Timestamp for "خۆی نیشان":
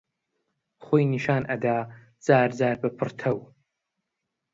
0.83-1.43